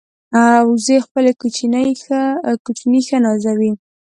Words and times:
وزې 0.69 0.97
خپل 1.05 1.25
کوچني 2.63 3.01
ښه 3.07 3.17
نازوي 3.25 3.71